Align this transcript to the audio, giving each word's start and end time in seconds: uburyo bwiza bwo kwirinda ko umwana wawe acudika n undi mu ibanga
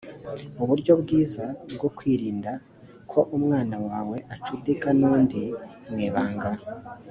uburyo 0.63 0.93
bwiza 1.01 1.45
bwo 1.73 1.87
kwirinda 1.97 2.51
ko 3.11 3.19
umwana 3.37 3.75
wawe 3.87 4.17
acudika 4.33 4.87
n 4.99 5.01
undi 5.13 5.43
mu 5.89 5.97
ibanga 6.07 6.49